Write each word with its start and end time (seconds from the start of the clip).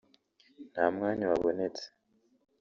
nta 0.71 0.85
mwanya 0.95 1.25
wabonetse…” 1.31 1.85